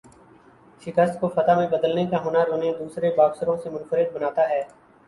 [0.81, 4.61] شکست کو فتح میں بدلنے کا ہنر انہیں دوسرے باکسروں سے منفرد بناتا ہے